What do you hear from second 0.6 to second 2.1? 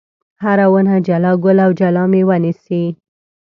ونه جلا ګل او جلا